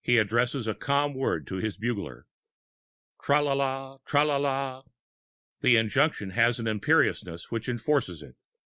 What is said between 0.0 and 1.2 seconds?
He addresses a calm